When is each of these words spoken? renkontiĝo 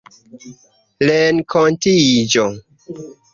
renkontiĝo 1.07 2.47